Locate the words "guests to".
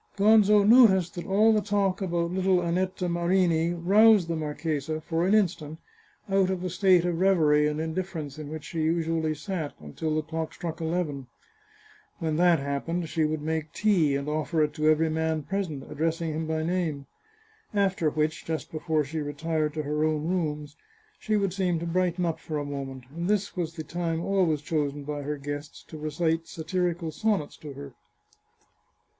25.37-25.99